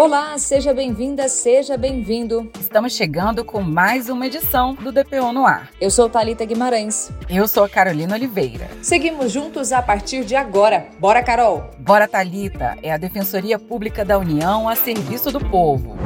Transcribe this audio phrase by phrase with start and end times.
[0.00, 2.50] Olá, seja bem-vinda, seja bem-vindo.
[2.58, 5.68] Estamos chegando com mais uma edição do DPO no ar.
[5.78, 7.12] Eu sou Talita Guimarães.
[7.28, 8.66] Eu sou a Carolina Oliveira.
[8.80, 10.86] Seguimos juntos a partir de agora.
[10.98, 11.68] Bora, Carol.
[11.78, 12.78] Bora, Talita.
[12.82, 15.98] É a Defensoria Pública da União a serviço do povo.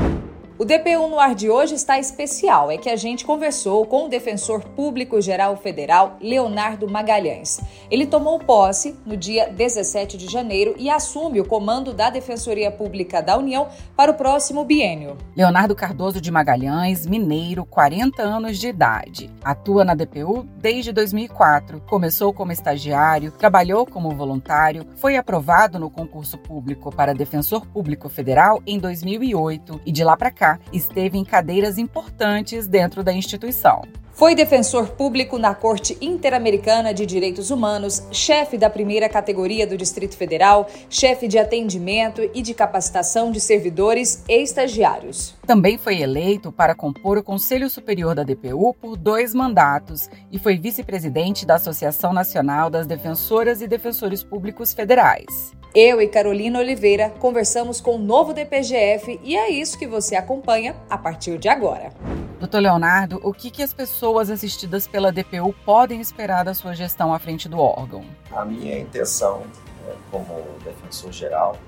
[0.56, 4.08] O DPU no ar de hoje está especial, é que a gente conversou com o
[4.08, 7.60] defensor público geral federal Leonardo Magalhães.
[7.90, 13.20] Ele tomou posse no dia 17 de janeiro e assume o comando da Defensoria Pública
[13.20, 15.16] da União para o próximo biênio.
[15.36, 19.32] Leonardo Cardoso de Magalhães, mineiro, 40 anos de idade.
[19.42, 21.80] Atua na DPU desde 2004.
[21.80, 28.62] Começou como estagiário, trabalhou como voluntário, foi aprovado no concurso público para defensor público federal
[28.64, 33.82] em 2008 e de lá para cá esteve em cadeiras importantes dentro da instituição.
[34.14, 40.16] Foi defensor público na Corte Interamericana de Direitos Humanos, chefe da primeira categoria do Distrito
[40.16, 45.34] Federal, chefe de atendimento e de capacitação de servidores e estagiários.
[45.44, 50.56] Também foi eleito para compor o Conselho Superior da DPU por dois mandatos e foi
[50.56, 55.52] vice-presidente da Associação Nacional das Defensoras e Defensores Públicos Federais.
[55.74, 60.76] Eu e Carolina Oliveira conversamos com o novo DPGF e é isso que você acompanha
[60.88, 61.92] a partir de agora.
[62.38, 67.12] Doutor Leonardo, o que, que as pessoas assistidas pela DPU podem esperar da sua gestão
[67.12, 68.04] à frente do órgão?
[68.30, 69.40] A minha intenção,
[69.84, 71.58] né, como defensor geral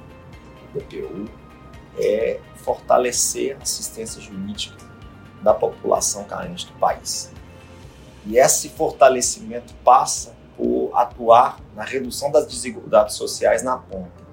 [0.72, 1.28] do DPU,
[1.98, 4.76] é fortalecer a assistência jurídica
[5.42, 7.32] da população carente do país.
[8.24, 10.35] E esse fortalecimento passa
[10.94, 14.26] atuar na redução das desigualdades sociais na ponta.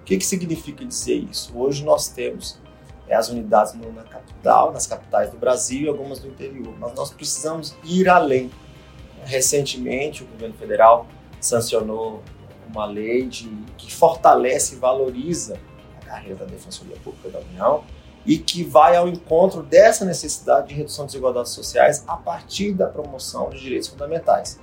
[0.00, 1.52] O que, que significa dizer isso?
[1.56, 2.58] Hoje nós temos
[3.08, 7.10] é, as unidades na capital, nas capitais do Brasil e algumas do interior, mas nós
[7.10, 8.50] precisamos ir além.
[9.24, 11.06] Recentemente, o governo federal
[11.40, 12.22] sancionou
[12.68, 15.58] uma lei de, que fortalece e valoriza
[16.00, 17.84] a carreira da Defensoria Pública da União
[18.26, 22.86] e que vai ao encontro dessa necessidade de redução de desigualdades sociais a partir da
[22.86, 24.60] promoção de direitos fundamentais.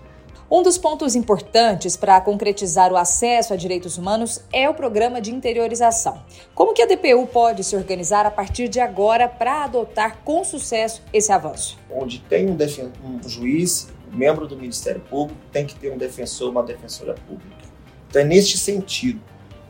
[0.50, 5.32] Um dos pontos importantes para concretizar o acesso a direitos humanos é o programa de
[5.32, 6.22] interiorização.
[6.54, 11.02] Como que a DPU pode se organizar a partir de agora para adotar com sucesso
[11.12, 11.80] esse avanço?
[11.90, 12.56] Onde tem um,
[13.04, 17.66] um juiz, um membro do Ministério Público, tem que ter um defensor, uma defensora pública.
[18.08, 19.20] Então é neste sentido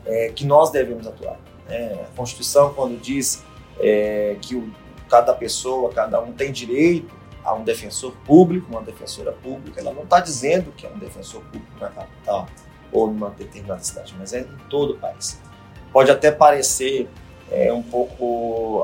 [0.04, 1.38] é, que nós devemos atuar.
[1.68, 3.42] É, a Constituição, quando diz
[3.80, 4.70] é, que o,
[5.08, 7.12] cada pessoa, cada um tem direito
[7.46, 9.80] a um defensor público, uma defensora pública.
[9.80, 12.46] Ela não está dizendo que é um defensor público na capital
[12.92, 15.40] ou numa determinada cidade, mas é em todo o país.
[15.92, 17.08] Pode até parecer
[17.50, 18.82] é, um pouco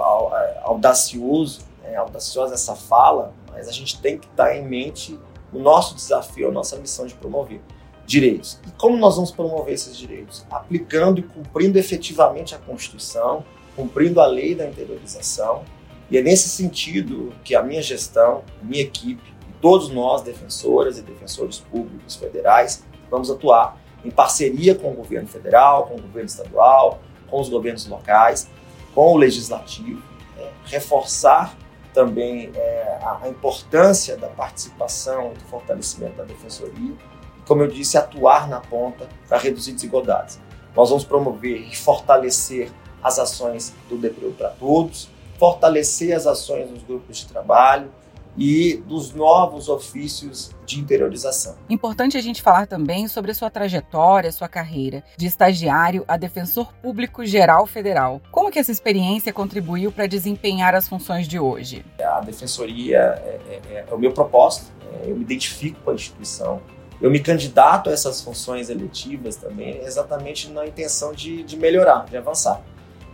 [0.63, 5.19] audacioso, é, audaciosa essa fala, mas a gente tem que estar em mente
[5.53, 7.61] o nosso desafio, a nossa missão de promover
[8.07, 8.61] direitos.
[8.67, 10.47] E como nós vamos promover esses direitos?
[10.51, 15.65] Aplicando e cumprindo efetivamente a Constituição, cumprindo a lei da interiorização,
[16.13, 19.23] e é nesse sentido que a minha gestão, minha equipe,
[19.63, 25.87] todos nós, defensoras e defensores públicos federais, vamos atuar em parceria com o governo federal,
[25.87, 28.47] com o governo estadual, com os governos locais,
[28.95, 30.03] com o legislativo,
[30.39, 31.57] é, reforçar
[31.95, 37.97] também é, a, importância da participação e do fortalecimento da defensoria, e, como eu disse,
[37.97, 40.39] atuar na ponta para reduzir desigualdades.
[40.77, 42.71] Nós vamos promover e fortalecer
[43.03, 45.09] as ações do DPU para todos,
[45.43, 47.91] fortalecer as ações dos grupos de trabalho
[48.39, 51.57] e dos novos ofícios de interiorização.
[51.69, 56.73] Importante a gente falar também sobre a sua trajetória, sua carreira de estagiário a defensor
[56.75, 58.21] público geral federal.
[58.31, 61.85] Como que essa experiência contribuiu para desempenhar as funções de hoje?
[62.01, 66.63] A defensoria é, é, é o meu propósito, é, eu me identifico com a instituição,
[67.01, 72.17] eu me candidato a essas funções eletivas também exatamente na intenção de, de melhorar, de
[72.17, 72.63] avançar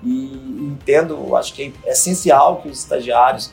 [0.03, 3.53] e entendo, acho que é essencial que os estagiários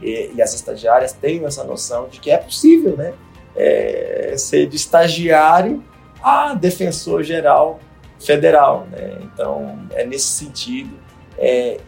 [0.00, 3.14] e, e as estagiárias tenham essa noção de que é possível, né?
[3.54, 5.82] É, ser de estagiário
[6.22, 7.80] a defensor geral
[8.20, 9.18] federal, né?
[9.22, 10.98] Então, é nesse sentido.
[11.38, 11.78] É,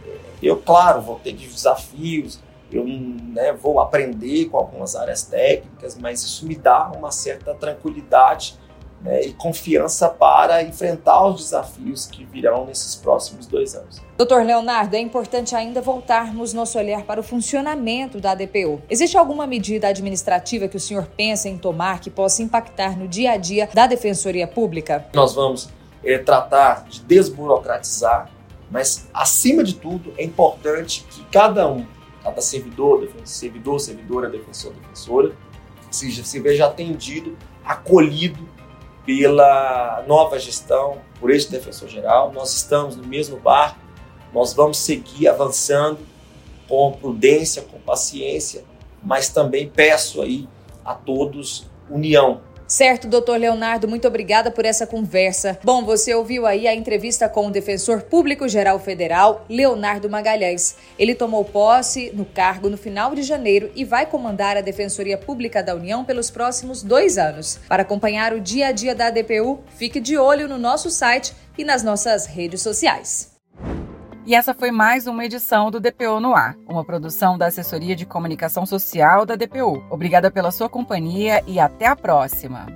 [0.42, 2.40] eu, claro, vou ter desafios,
[2.70, 8.58] eu né, vou aprender com algumas áreas técnicas, mas isso me dá uma certa tranquilidade
[9.00, 14.02] né, e confiança para enfrentar os desafios que virão nesses próximos dois anos.
[14.16, 18.82] Doutor Leonardo, é importante ainda voltarmos nosso olhar para o funcionamento da DPU.
[18.90, 23.32] Existe alguma medida administrativa que o senhor pensa em tomar que possa impactar no dia
[23.32, 25.06] a dia da Defensoria Pública?
[25.14, 25.68] Nós vamos
[26.02, 28.30] é, tratar de desburocratizar,
[28.70, 31.86] mas acima de tudo é importante que cada um,
[32.22, 35.32] cada servidor, servidor, servidora, defensor, defensora,
[35.90, 38.57] seja, se veja atendido, acolhido
[39.08, 42.30] pela nova gestão, por este defensor geral.
[42.30, 43.78] Nós estamos no mesmo barco
[44.34, 46.00] Nós vamos seguir avançando
[46.68, 48.64] com prudência, com paciência,
[49.02, 50.46] mas também peço aí
[50.84, 55.58] a todos união, Certo, doutor Leonardo, muito obrigada por essa conversa.
[55.64, 60.76] Bom, você ouviu aí a entrevista com o defensor público geral federal, Leonardo Magalhães.
[60.98, 65.62] Ele tomou posse no cargo no final de janeiro e vai comandar a Defensoria Pública
[65.62, 67.58] da União pelos próximos dois anos.
[67.66, 71.64] Para acompanhar o dia a dia da ADPU, fique de olho no nosso site e
[71.64, 73.37] nas nossas redes sociais.
[74.28, 78.04] E essa foi mais uma edição do DPO no Ar, uma produção da Assessoria de
[78.04, 79.82] Comunicação Social da DPO.
[79.88, 82.66] Obrigada pela sua companhia e até a próxima.